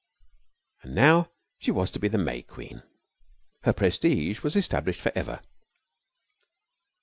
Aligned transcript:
And 0.81 0.95
now 0.95 1.29
she 1.59 1.69
was 1.69 1.91
to 1.91 1.99
be 1.99 2.09
May 2.09 2.41
Queen. 2.41 2.81
Her 3.65 3.71
prestige 3.73 4.41
was 4.41 4.55
established 4.55 4.99
for 4.99 5.11
ever. 5.13 5.41